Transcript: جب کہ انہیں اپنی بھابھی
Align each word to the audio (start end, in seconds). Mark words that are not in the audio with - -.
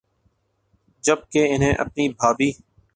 جب 1.03 1.17
کہ 1.29 1.45
انہیں 1.55 1.73
اپنی 1.75 2.07
بھابھی 2.09 2.51